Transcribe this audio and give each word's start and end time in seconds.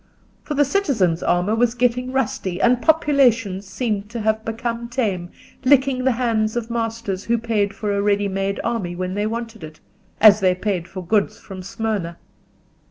For 0.41 0.55
the 0.55 0.65
citizens' 0.65 1.21
armour 1.21 1.53
was 1.53 1.75
getting 1.75 2.11
rusty, 2.11 2.59
and 2.59 2.81
populations 2.81 3.67
seemed 3.67 4.09
to 4.09 4.21
have 4.21 4.43
become 4.43 4.89
tame, 4.89 5.29
licking 5.63 6.03
the 6.05 6.13
hands 6.13 6.55
of 6.55 6.71
masters 6.71 7.25
who 7.25 7.37
paid 7.37 7.71
for 7.75 7.93
a 7.95 8.01
ready 8.01 8.27
made 8.27 8.59
army 8.63 8.95
when 8.95 9.13
they 9.13 9.27
wanted 9.27 9.63
it, 9.63 9.79
as 10.19 10.39
they 10.39 10.55
paid 10.55 10.87
for 10.87 11.05
goods 11.05 11.39
of 11.51 11.63
Smyrna. 11.63 12.17